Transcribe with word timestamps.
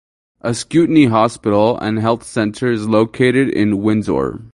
Ascutney 0.43 1.05
Hospital 1.07 1.77
and 1.77 1.99
Health 1.99 2.23
Center 2.23 2.71
is 2.71 2.87
located 2.87 3.49
in 3.49 3.83
Windsor. 3.83 4.41